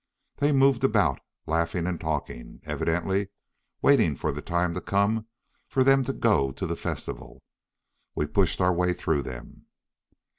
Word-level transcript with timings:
They 0.37 0.51
moved 0.51 0.83
about, 0.83 1.19
laughing 1.45 1.85
and 1.85 2.01
talking, 2.01 2.59
evidently 2.63 3.27
waiting 3.83 4.15
for 4.15 4.31
the 4.31 4.41
time 4.41 4.73
to 4.73 4.81
come 4.81 5.27
for 5.67 5.83
them 5.83 6.03
to 6.05 6.11
go 6.11 6.51
to 6.53 6.65
the 6.65 6.75
festival. 6.75 7.43
We 8.15 8.25
pushed 8.25 8.59
our 8.61 8.73
way 8.73 8.93
through 8.93 9.21
them. 9.21 9.67